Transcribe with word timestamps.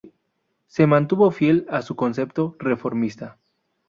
Se 0.65 0.87
mantuvo 0.87 1.29
fiel 1.29 1.67
a 1.69 1.83
su 1.83 1.95
concepto 1.95 2.55
reformista. 2.57 3.37